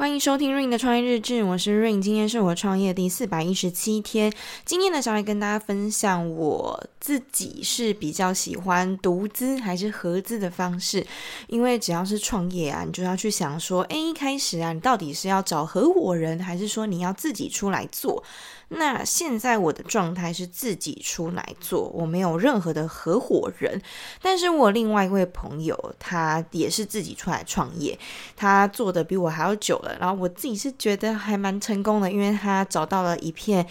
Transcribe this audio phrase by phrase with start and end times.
[0.00, 4.32] 欢迎收听 Rain 的创业日志，我是 Rain，今天是我创业第四百一十七天。
[4.64, 11.06] 今天呢，想来跟大家分享我自己是比较喜欢独资还是合资的方式，
[11.48, 18.24] 因为只要是创业啊，你就要去想说，哎，一开始啊，你到底是要找合伙人，还是说你要自己出来做？
[18.72, 23.82] 那现在我的状态是自己出来做，我没有任何的合伙人。
[24.22, 27.98] 但是我另外一位朋友，他也是自己出来创业，
[28.36, 29.96] 他做的比我还要久了。
[29.98, 33.66] 然后我自己是觉得还蛮成功的，因为他找到了一片。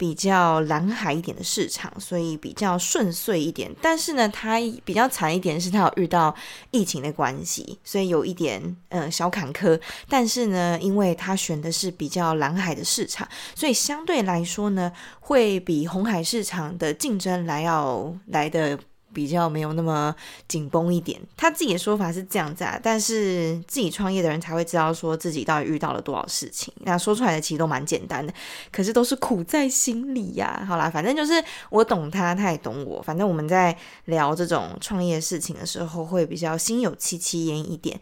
[0.00, 3.70] 比较蓝海一点的市场，所以比较顺遂一点。
[3.82, 6.34] 但是呢，他比较惨一点是，他有遇到
[6.70, 9.78] 疫情的关系，所以有一点、呃、小坎坷。
[10.08, 18.78] 但是呢，因为他选的是比较蓝海的市场，所以相对来说呢，会比红海市场的竞争来要来的。
[19.12, 20.14] 比较没有那么
[20.48, 26.72] 紧绷一点，他自己的说法是这样子啊，但是自己创业的人才会知道说自己到底遇到了多少事情。
[26.84, 28.32] 那说出来的其实都蛮简单的，
[28.70, 30.64] 可是都是苦在心里呀。
[30.68, 33.02] 好啦，反正就是我懂他，他也懂我。
[33.02, 38.00] 反正我们在聊这种创业事情的时候，会比较心有戚戚焉一点。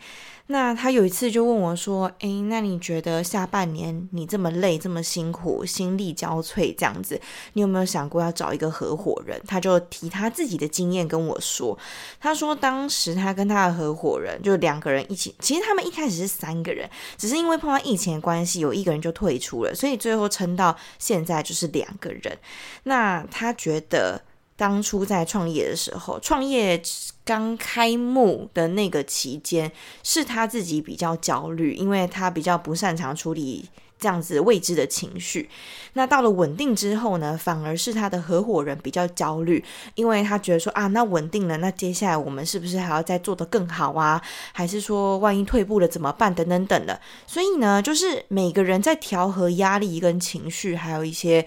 [0.50, 7.20] 那他有一次就问我说：“诶，那你觉得下半年你这么累、这么辛苦、心力交瘁这样子，
[7.52, 11.78] 你有没有想过要找一个合伙人？”他就提他自己的经验跟我说
[12.18, 16.88] ：“他说当时他跟他的合伙人就两个人一起，其实他们一开始是三个人，
[17.18, 22.38] 只是因为碰到疫情的关系，有一个人就退出了，所以最后撑到现在就是两个人。
[22.84, 24.22] 那他觉得。”
[24.58, 26.82] 当初在创业的时候，创业
[27.24, 29.70] 刚开幕的那个期间，
[30.02, 33.68] 是他自己比较焦虑，因为他比较不擅长处理
[34.00, 35.48] 这样子未知的情绪。
[35.92, 39.64] 那到了稳定之后呢，反而是他的合伙人比较焦虑，
[39.94, 44.20] 因为他觉得说啊，那稳定了，那接下来我们是不是还要再做得更好啊？
[44.52, 46.34] 还是说万一退步了怎么办？
[46.34, 47.00] 等等等的。
[47.28, 51.46] 所以呢，就是每个人在调和压力跟情绪，还有一些。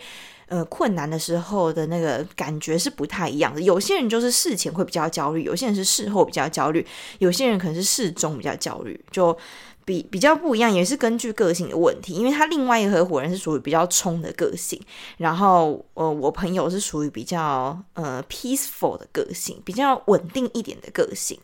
[0.51, 3.61] 呃，困难的时候的那个感觉是不太一样的。
[3.61, 6.85] 有些人就是事前会比较焦虑，有些人是事后比较焦虑，
[7.19, 9.37] 有些人可能是事中比较焦虑，就。
[9.85, 14.79] 比比较不一样，也是根据个性的问题，因为他另外一个合伙人是属于比较冲的个性，
[15.17, 21.39] 然后呃，我朋友是属于比较呃 peaceful 的个性，比较稳定一点的个性，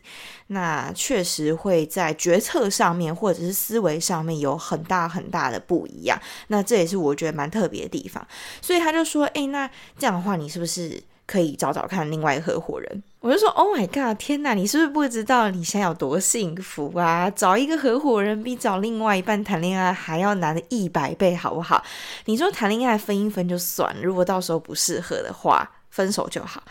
[0.47, 8.25] 那确实会在决策上面或者是思维上面有很大很大的不一样，那这也是我觉得蛮特别的地方，
[8.61, 11.01] 所以他就说，诶，那这样的话，你是不是？
[11.27, 17.29] 可以找找看另外一个合伙人，我就说，Oh my god，天哪，你是不是不知道你现在有多幸福啊？
[17.29, 21.83] 找一个合伙人比找另外一半谈恋爱还要难的一百倍，好不好？
[22.25, 26.63] 你说谈恋爱分一分就算，如果到时候不适合的话，分手就好。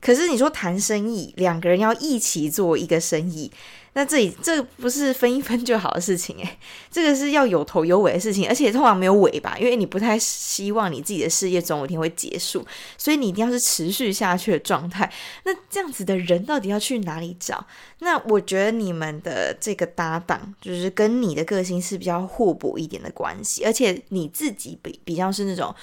[0.00, 3.50] 可是你说谈生意，两个人要一起做一个生意。
[3.94, 6.58] 那这里这个不是分一分就好的事情诶，
[6.90, 12.66] 这个是要有头有尾的事情，而且通常没有尾巴，因为你不太希望你自己的事业总有一天会结束，
[12.98, 15.10] 所以你一定要是持续下去的状态。
[15.44, 17.64] 那这样子的人到底要去哪里找？
[18.00, 25.74] 那我觉得你们的这个搭档就是跟你的个性是比较互补一点的关系，而且你自己比比较是那种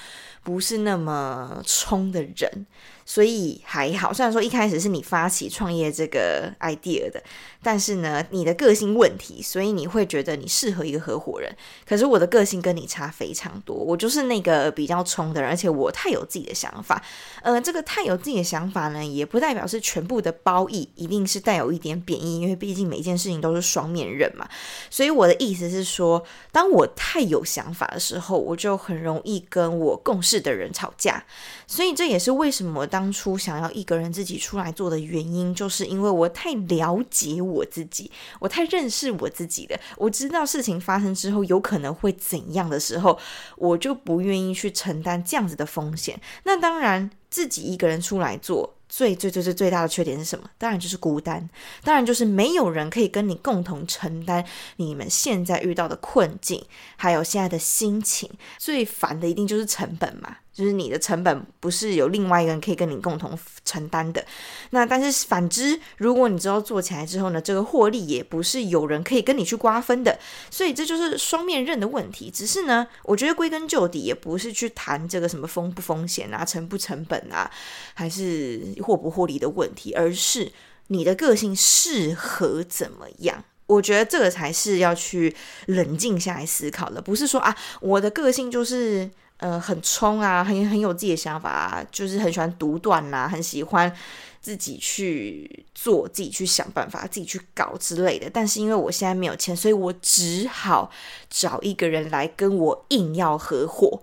[0.44, 2.66] 不是那么冲的人，
[3.04, 4.12] 所以还好。
[4.12, 7.20] 虽然说一开始是你发起创业这个 idea 的，
[7.62, 11.50] 但是呢，你的个性问题，所以你会觉得你适合一个合伙人。
[11.86, 17.02] 可是我的个性跟你差非常多，我就是那个比较冲的人，而且我太有自己的想法。
[17.40, 24.46] 呃，这个太有自己的想法呢，也不代表是全部的褒义，一定是带有一点贬义，因为毕竟每件事情都是双面刃嘛。
[24.90, 26.20] 所以我的意思是说，
[26.50, 31.24] 当我太有想法的时候，我就很容易跟我共事的人吵架。
[31.68, 37.52] 所以这也是为什么当初想要一个人自己出来做的原因，就是因为我太了解我。
[37.52, 37.91] 我自己，
[38.38, 39.78] 我太认识我自己了。
[39.96, 43.18] 我知道事情发生之后有可能会怎样的时候，
[43.56, 46.20] 我就不愿意去承担这样子的风险。
[46.44, 50.48] 那当然，自己一个人出来做，最最最最最大的缺点是什么？
[50.58, 51.48] 当然就是孤单，
[51.82, 54.44] 当然就是没有人可以跟你共同承担
[54.76, 56.64] 你们现在遇到的困境，
[56.96, 58.30] 还有现在的心情。
[58.58, 60.36] 最烦的一定就是成本嘛。
[60.52, 64.22] 就是你的成本不是有另外一个人可以跟你共同承担的，
[64.70, 70.18] 那但是反之，如果你之后做起来之后呢，这个获利也不是有人可以跟你去瓜分的，
[70.50, 72.30] 所以这就是双面刃的问题。
[72.30, 77.50] 只是呢，我觉得归根究底也不是去谈这个什么风不风险啊、成不成本啊，
[77.94, 80.52] 还是获不获利的问题，而是
[80.88, 83.42] 你的个性适合怎么样。
[83.68, 85.34] 我觉得这个才是要去
[85.64, 89.10] 冷静下来思考的，不是说啊，我的个性就是。
[89.42, 93.92] 呃，很冲啊，很很有自己的想法啊，就是很喜欢独断呐，很喜欢
[94.40, 98.30] 自己去做，自己去想办法，自己去搞之类的。
[98.32, 100.88] 但是因为我现在没有钱，所以我只好
[101.28, 104.00] 找一个人来跟我硬要合伙。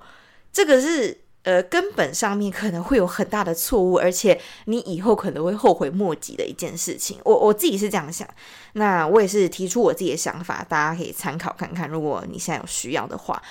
[0.51, 1.21] 这个是。
[1.43, 7.17] 呃，根本上面可能会有很大的错误，而且你以后可能会后悔莫及的一件事情。
[7.23, 8.27] 我我自己是这样想，
[8.73, 11.89] 那我也是提出我自己的想法，大家可以参考看看。
[11.89, 13.41] 如果你现在有需要的话，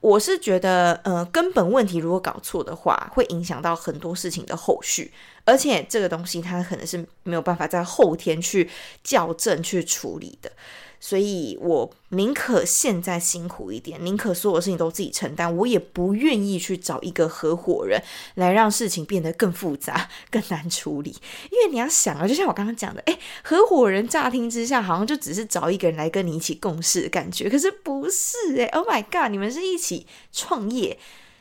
[0.00, 5.12] 我是觉得，呃，根本问题如果搞错的话，会影响到很多事情的后续，
[5.44, 8.68] 而且这个东西它可能是没有办法在后天去
[9.04, 10.50] 校正去处理的。
[10.98, 18.02] 所以我宁可现在辛苦一点，宁可所有事情都自己承担，我也不愿意去找一个合伙人
[18.34, 21.10] 来让事情变得更复杂、更难处理。
[21.50, 30.98] 因为你要想啊，就像我刚刚讲的，诶，合伙人乍听之下好像就只是找一个人来跟你一起共事的感觉，可是不是诶，Oh my God，你们是一起创业，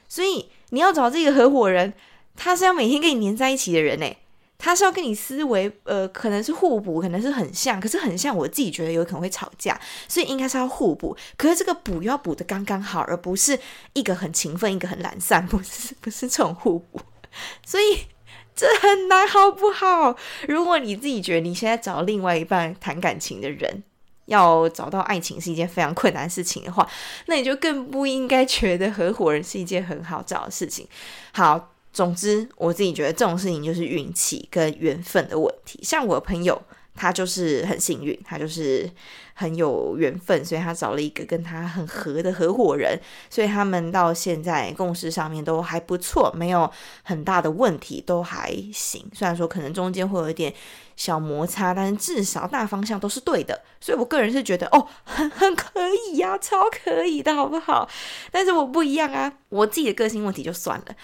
[0.09, 1.93] 所以你要找这个合伙人，
[2.35, 4.17] 他是要每天跟你黏在一起的人诶。
[4.65, 11.15] 他是要跟你思维，呃，可能是互补，可能是很像，可是很像，我自己觉得有可能会吵架，所以应该是要互补。
[11.37, 13.59] 可是这个补要补得刚刚好，而不是
[13.93, 16.99] 一个很勤奋，一个很懒散，不是不是这种互补，
[17.63, 18.07] 所以
[18.55, 20.15] 这很难，好不好？
[20.47, 23.83] 如果你自己觉得你现在找另外一半谈感情的人，
[24.25, 26.89] 要找到爱情是一件非常困难的事情的话，
[27.27, 30.87] 那你就更不应该觉得合伙人是一件很好找的事情。
[31.33, 31.69] 好。
[31.95, 35.79] 总之，我自己觉得这种事情就是运气跟缘分的问题。
[35.81, 36.61] 像我的朋友，
[36.93, 38.91] 他就是很幸运，他就是
[39.33, 42.99] 很有缘分，所以他找了一个跟他很合的合伙人，
[43.29, 46.69] 所以他们到现在共事上面都还不错，没有
[47.03, 49.09] 很大的问题，都还行。
[49.13, 50.53] 虽然说可能中间会有一点
[50.97, 53.63] 小摩擦，但是至少大方向都是对的。
[53.79, 55.79] 所以我个人是觉得，哦，很很可
[56.11, 57.87] 以呀，超可以的，好不好？
[58.31, 60.95] 但是我不一样啊，我自己的个性问题就算了。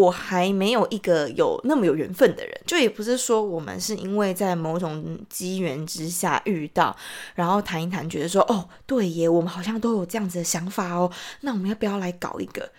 [0.00, 6.96] 我还没有一个有那么有缘分的人，就也不是说我们是因为在某种机缘之下遇到，
[7.34, 11.10] 然后谈一谈，觉得说哦，对耶，我们好像都有这样子的想法哦，
[11.42, 12.70] 那我们要不要来搞一个？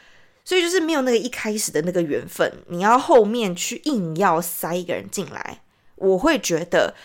[0.44, 5.62] 所以就是没有那个一开始的那个缘分，你要后面去硬要塞一个人进来，
[5.95, 6.95] 我会觉得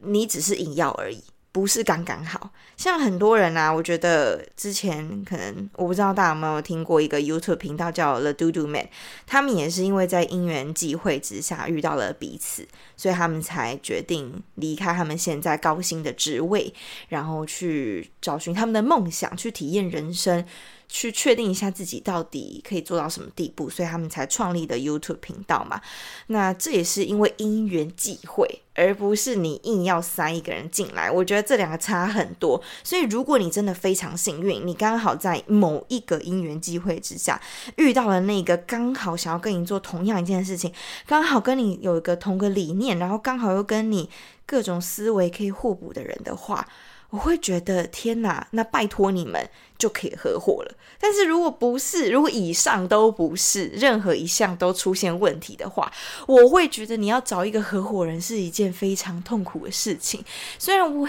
[0.00, 1.24] 你只是硬要而已。
[1.50, 2.50] 不是刚刚好，
[2.84, 8.90] 像很多人啊，我觉得之前可能我不知道大家有没有听过一个 YouTube 频道叫 The Do Do Man，
[9.26, 16.74] 他们也是因为在因缘际会之下遇到了彼此，所以他们才决定离开他们现在高薪的职位，
[17.08, 20.44] 然后去找寻他们的梦想，去体验人生。
[20.86, 25.80] 去确定一下自己到底可以做到什么地步，所以他们才创立的 YouTube 频道嘛。
[26.28, 31.10] 那这也是因为因缘际会，而不是你硬要塞一个人进来。
[31.10, 32.62] 我觉得这两个差很多。
[32.82, 37.40] 所以如果你真的非常幸运，你刚好在某一个因缘机会之下
[37.76, 40.72] 遇到了那个刚好想要跟你做同样一件事情，
[41.06, 44.08] 刚好跟你有一个同个理念，然后刚好又跟你
[44.46, 46.66] 各种思维可以互补的人的话。
[47.14, 50.74] 我会觉得天哪，那拜托你们就可以合伙了。
[50.98, 55.92] 但是如果不是，如果以上都不是，任何一项都出现问题的话，
[56.26, 60.24] 我会觉得你要找一个合伙人是一件非常痛苦的事情。
[60.58, 61.08] 虽然我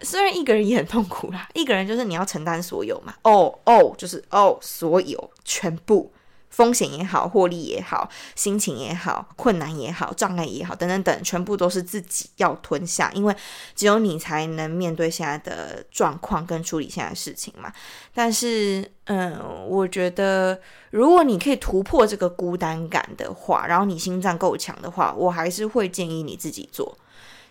[0.00, 6.10] 虽然一个人也很痛苦啦，一个人就是你要承担所有嘛，哦哦，就是哦，所有全部。
[6.52, 13.34] 风险也好，获利也好，心情也好，困难也好，障碍也好，等等等，全部都是自己要吞下，因为
[13.74, 17.72] 只有你才能面对现在的状况跟处理现在的事情嘛。
[18.14, 20.60] 但是，嗯，我觉得
[20.90, 26.94] 如果你可以突破这个孤单感的话，然后你心脏够强的话，我还是会建议你自己做。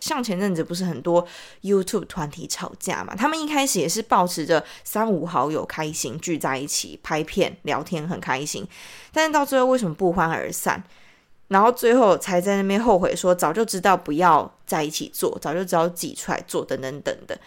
[0.01, 1.25] 像前阵子不是很多
[1.61, 3.15] YouTube 团体吵架嘛？
[3.15, 8.67] 他们一开始也是抱持着三五好友开心聚在一起拍片聊天很开心，
[9.13, 10.83] 但是到最后为什么不欢而散？
[11.47, 17.39] 然后最后才在那边后悔说早就知道不要在一起做，早就知道挤出来做等等等的。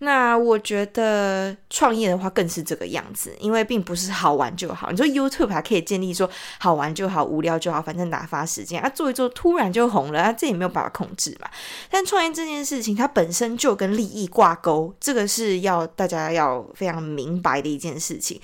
[0.00, 4.90] 那我觉得创业的话更是这个样子，因为并不是好玩就好。
[4.92, 11.50] 你说 YouTube 还可以建立说好玩就好，无聊就好，反正打发时间啊，做一做突然就红了啊，这也没有办法控制嘛。
[11.90, 18.40] 但创业这件事情，它本身就跟利益挂钩，这个是要大家要非常明白的一件事情。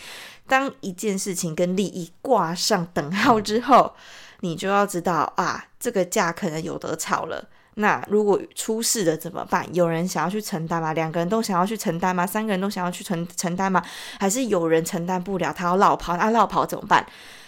[0.48, 3.94] 当一件事情跟利益挂上等号之后，
[4.40, 7.48] 你就要知道啊，这个架可能有得吵了。
[7.76, 9.66] 那如果出事了怎么办？
[9.74, 10.92] 有人想要去承担吗？
[10.92, 12.26] 两个人都想要去承担吗？
[12.26, 13.82] 三个人都想要去承承担吗？
[14.18, 16.16] 还是有人承担不了，他要落跑？
[16.16, 17.04] 那、落跑怎么办？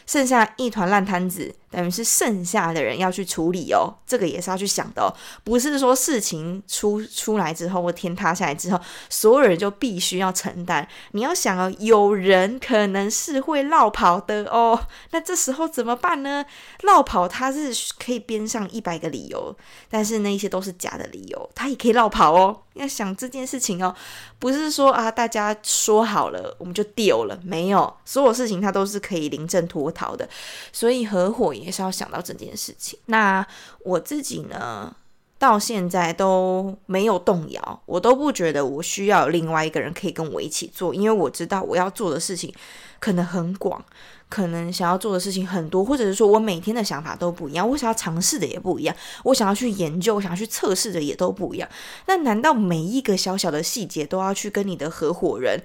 [0.06, 5.12] 剩下一团烂摊子，等于是剩下的人要去处理哦，这个也是要去想的哦，
[5.44, 10.87] 不是说事情出出来之后或天塌下来之后，所有人就必须要承担。
[11.12, 14.78] 你要想哦，有人可能是会落跑的哦，
[15.11, 16.44] 那这时候怎么办呢？
[16.82, 19.54] 落跑他是可以编上一百个理由，
[19.90, 22.62] 但是那些都是假的理由，他也可以落跑哦。
[22.75, 23.94] 要想这件事情哦，
[24.38, 30.28] 不是说啊，大家说好了我们就丢了，没有，所有事情他都是可以临阵脱逃的，
[30.73, 32.99] 所以合伙也是要想到这件事情。
[33.07, 33.47] 那
[33.85, 34.95] 我自己呢，
[35.39, 42.53] 到现在都没有动摇，我都不觉得我需要另外一个人可以跟我一起做，因为我知道我要做的事情
[42.99, 43.85] 可能很广。
[44.29, 51.69] 可能想要做的事情很多，或者是说我每天的想法都不一样，我想要尝试的也不一样，我想要去研究、想要去测试的也都不一样。
[52.09, 55.63] 那难道每一个小小的细节都要去跟你的合伙人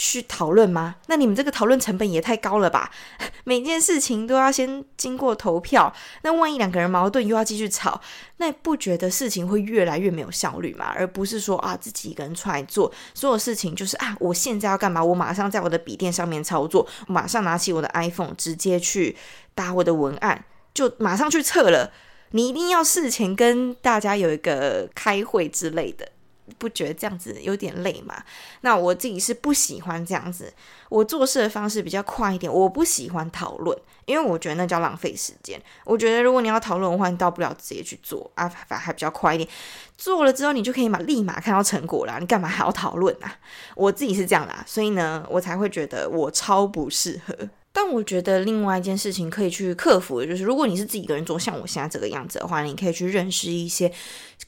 [0.00, 0.94] 去讨论吗？
[1.08, 2.88] 那你们这个讨论成本也太高了吧？
[3.42, 8.00] 每件事情都要先经过投票，那万一两个人矛盾又要继续吵，
[8.36, 10.92] 那不觉得事情会越来越没有效率吗？
[10.94, 15.02] 而不是说啊，自己一个人出来做所有事情，就是啊，我现在要干嘛？
[15.02, 19.16] 我马上在我的笔电上面操作，马上拿起我的 iPhone，直接去
[19.56, 21.90] 打我的文案，就马上去测了。
[22.30, 26.08] 你一定要事前跟大家有一个开会之类的。
[26.56, 28.22] 不觉得这样子有点累吗？
[28.62, 30.52] 那我自己是不喜欢这样子，
[30.88, 32.52] 我做事的方式比较快一点。
[32.52, 33.76] 我不喜欢讨论，
[34.06, 35.60] 因为我觉得那叫浪费时间。
[35.84, 39.48] 我觉得如果你要讨论的话，你到不了直接去做啊，反而还比较快一点。
[39.96, 42.18] 做了之后，你就可以马立马看到成果啦。
[42.18, 43.36] 你干嘛还要讨论啊？
[43.74, 47.48] 我自己是这样啦，所以呢，我才会觉得我超不适合。
[47.80, 53.92] 但我觉得另外一件事情可以去克服，就是如果你是自己一个人做，像我现在这个样子的话，你可以去认识一些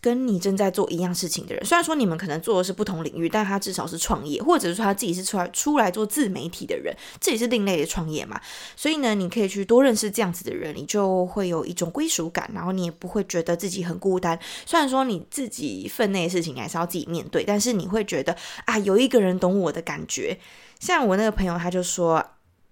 [0.01, 1.65] 跟你正在做一样事情的人。
[1.65, 8.41] 虽然说你们可能做的是不同领域，但他至少是创业，或者是说他自己是出来出来做自媒体的人，这也是另类的创业嘛。
[8.75, 14.37] 所以呢，你可以去多认识这样子的人，你就会有一种归属感，然后你也不会觉得自己很孤单。
[14.67, 20.37] 虽然说你自己分内的事情还是要自己面对，但是你会觉得啊，有一个人懂我的感觉。
[20.81, 22.27] 像我那个朋友，他就说。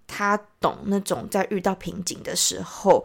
[0.09, 3.05] 他懂那种在遇到瓶颈的时候，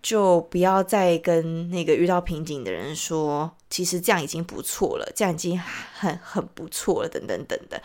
[0.00, 7.80] 就不要再跟那个遇到瓶颈的人说，其实这样已经不错了，这样已经很很不错了，等等等等。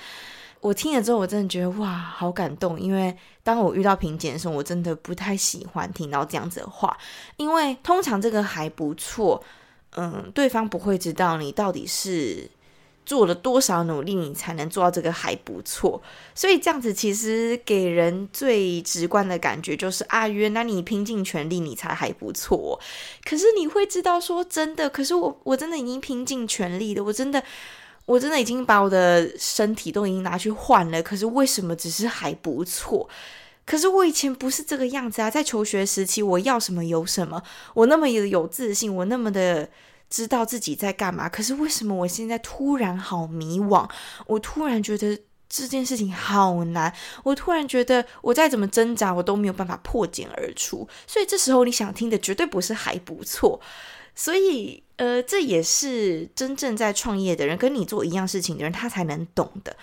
[0.59, 2.79] 我听了之后，我真的觉得哇，好感动。
[2.79, 6.95] 因为当我遇到瓶颈的时候，我真的不太喜欢听到这样子的话，
[7.37, 9.43] 因为通常这个还不错，
[9.95, 12.51] 嗯，对方不会知道你到底是。
[13.05, 16.01] 做了多少努力，你才能做到这个还不错？
[16.33, 22.79] 所以这样子其实给人最直观的感觉就是啊，原来你拼尽全力，你才还不错。
[23.25, 27.43] 可是你会知道说真的，可是我我真的已经拼尽全力了，我真的
[28.05, 31.03] 我真的已经把我的身体都已经拿去换了。
[31.03, 33.09] 可是为什么只是还不错？
[33.65, 37.43] 可是我以前不是这个样子啊，在求学时期，我要什么有什么，
[37.73, 39.69] 我那么有自信，我那么的。
[40.13, 43.89] 知道自己在干嘛，可是为什么我现在突然好迷惘？
[44.27, 46.93] 我突然觉得这件事情好难，
[47.23, 50.87] 我突然觉得我再怎么挣扎，我都没有办法破茧而出。
[51.07, 53.59] 所以这时候你想听的绝对不是还不错。
[54.13, 59.75] 所以，呃，这也是真正在创业的人，跟你做一样事情的人，他才能懂的。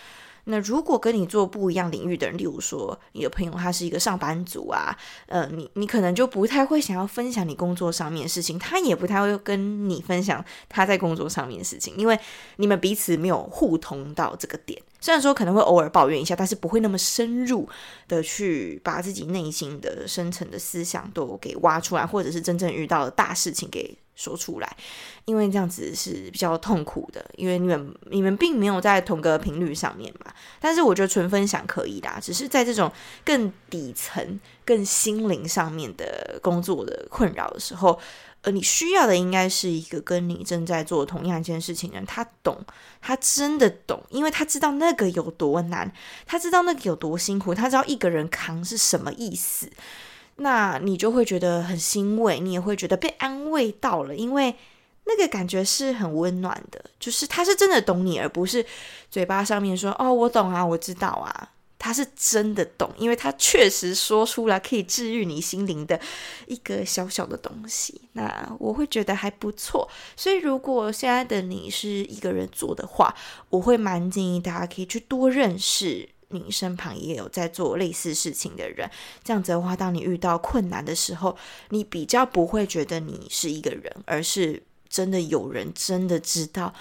[0.45, 12.19] 那如果跟你做不一样领域的人，例如说你的朋友他是一个上班族啊，呃，你你可能就不太会想要分享你工作上面的事情，他也不太会跟你分享他在工作上面的事情，因为
[12.57, 14.81] 你们彼此没有互通到这个点。
[15.03, 17.67] 虽然说可能会偶尔抱怨一下，但是不会那么深入
[18.07, 24.77] 的去把自己内心的深层的思想都给挖出来，或者是真正遇到的大事情给说出来，
[25.25, 30.31] 因为这样子是比较痛苦的，因为你们你们并没有在同个频率上面嘛。
[30.61, 32.93] 但是我觉得纯分享可以的，只是在这种
[33.25, 37.99] 更底层、更心灵上面的工作的困扰的时候。
[38.43, 42.59] 呃，你需要的应该是一个跟你正在做同样一件事情的人，他懂，
[43.03, 45.93] 他真的懂，因为他知道那个有多难，
[46.25, 49.71] 他知道那个有多辛苦，他知道一个人扛是什么意思，
[50.41, 54.55] 那你就会觉得很欣慰，你也会觉得被安慰到了，因为
[55.05, 58.65] 那个感觉是很温暖的，就是他是真的懂你，而不是
[59.11, 61.51] 嘴巴上面说哦，我懂啊，我知道啊。
[61.83, 65.99] 他是真的懂，因为他确实说出来可以治愈你心灵的
[66.47, 67.99] 一个小小的东西。
[68.13, 69.89] 那我会觉得还不错。
[70.15, 73.15] 所以，如果现在的你是一个人做的话，
[73.49, 78.91] 我会蛮建议大家可以去多认识你身旁也有在做类似事情的人。
[79.23, 81.37] 这样子的话，当你遇到困难的时候，
[81.69, 86.75] 你比较不会觉得你是一个人，而是真的有人真的知道。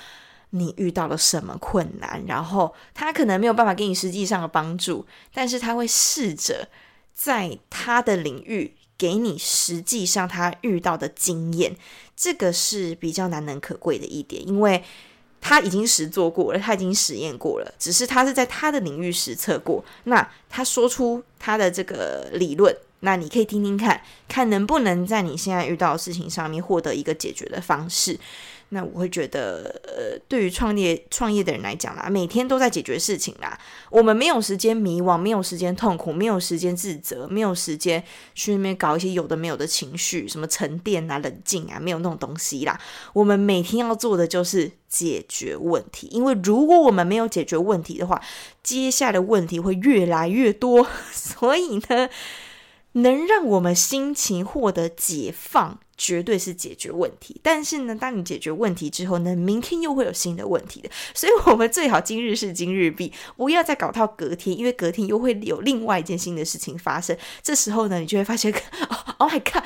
[0.51, 2.23] 你遇到了什么困难？
[2.25, 6.67] 然后他可能没有办法给你实际上的帮助，但是他会试着
[7.13, 11.77] 在他的领域给你实际上他遇到的经验，
[12.15, 14.83] 这个是比较难能可贵的一点，因为
[15.41, 22.75] 他已经实做过了，他已经实验过了，只是他是在他的领域实测过，那他说出他的这个理论。
[23.01, 28.19] 那你可以听听看，看能不能在你现在遇到的事情上面获得一个解决的方式。
[28.69, 33.59] 那我会觉得，呃，对于创业创业的人来讲啦，每天都在解决事情啦。
[33.89, 38.03] 我们没有时间迷惘，没有时间痛苦，没有时间自责，没有时间
[38.35, 42.79] 去那边搞一些有的没有的情绪，什么沉淀啊、冷静啊，没有那种东西啦。
[43.13, 48.21] 我们每天要做的就是解决问题，因为如果我们没有解决问题的话，
[48.61, 50.87] 接下来的问题会越来越多。
[51.11, 52.09] 所以呢，
[52.93, 57.39] 能让我们心情获得解放，绝对是解决问题。
[57.43, 60.89] 但是呢，当你解决问题之后呢，明天又会有新的问题的。
[61.13, 67.15] 所以，我们最好今日事今日毕，不要再搞到隔天，因为隔天又会有另外一件新的事情发生。
[67.43, 68.51] 这时候呢，你就会发现
[69.17, 69.63] ，Oh my God，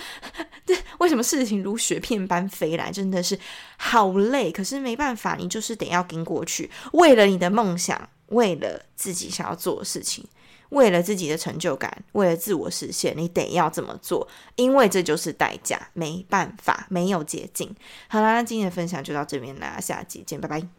[0.65, 2.91] 这为什么事情如雪片般飞来？
[2.91, 3.39] 真的是
[3.77, 4.51] 好累。
[4.51, 10.25] 可是没办法，你就是得要跟过去，为了你的梦想，为了自己想要做的事情。
[10.73, 17.73] 为了自己的成就感，为了自我实现，你得要这么做，因为这就是代价，没办法，没有捷径。
[18.07, 20.73] 好啦，今天的分享就到这边啦，下集见，拜拜。